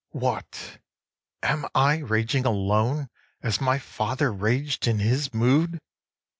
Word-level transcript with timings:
14. 0.13 0.21
What! 0.27 0.77
am 1.43 1.67
I 1.75 1.97
raging 1.99 2.43
alone 2.43 3.07
as 3.43 3.61
my 3.61 3.77
father 3.77 4.33
raged 4.33 4.87
in 4.87 4.97
his 4.97 5.31
mood? 5.31 5.77